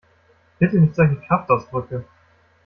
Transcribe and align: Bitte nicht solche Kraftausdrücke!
Bitte 0.59 0.79
nicht 0.79 0.95
solche 0.95 1.17
Kraftausdrücke! 1.27 2.05